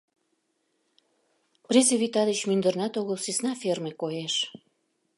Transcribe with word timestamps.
Презе 1.67 1.95
вӱта 2.01 2.21
деч 2.29 2.39
мӱндырнат 2.47 2.93
огыл 3.01 3.17
сӧсна 3.25 3.51
ферме 3.61 3.91
коеш. 4.01 4.33